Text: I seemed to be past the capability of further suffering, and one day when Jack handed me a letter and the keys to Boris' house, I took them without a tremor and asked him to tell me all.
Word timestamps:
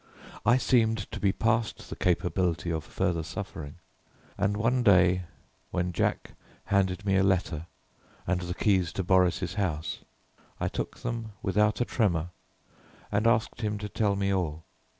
I 0.47 0.57
seemed 0.57 1.11
to 1.11 1.19
be 1.19 1.31
past 1.31 1.91
the 1.91 1.95
capability 1.95 2.71
of 2.71 2.83
further 2.83 3.21
suffering, 3.21 3.75
and 4.35 4.57
one 4.57 4.81
day 4.81 5.25
when 5.69 5.93
Jack 5.93 6.33
handed 6.63 7.05
me 7.05 7.17
a 7.17 7.23
letter 7.23 7.67
and 8.25 8.41
the 8.41 8.55
keys 8.55 8.91
to 8.93 9.03
Boris' 9.03 9.53
house, 9.57 9.99
I 10.59 10.69
took 10.69 10.97
them 11.01 11.33
without 11.43 11.81
a 11.81 11.85
tremor 11.85 12.31
and 13.11 13.27
asked 13.27 13.61
him 13.61 13.77
to 13.77 13.87
tell 13.89 14.15
me 14.15 14.33
all. 14.33 14.63